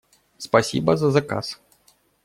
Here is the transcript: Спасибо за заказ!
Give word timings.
Спасибо 0.39 0.97
за 0.97 1.11
заказ! 1.11 1.61